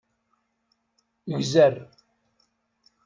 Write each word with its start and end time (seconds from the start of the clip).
Gzer. 1.37 1.75